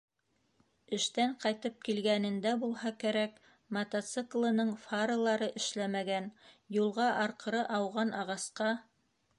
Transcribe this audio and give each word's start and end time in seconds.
Эштән 0.97 1.33
ҡайтып 1.43 1.75
килгәнендә 1.89 2.53
булһа 2.63 2.93
кәрәк, 3.05 3.37
мотоциклының 3.79 4.73
фаралары 4.87 5.51
эшләмәгән, 5.63 6.33
юлға 6.81 7.13
арҡыры 7.27 7.65
ауған 7.81 8.19
ағасҡа... 8.25 8.75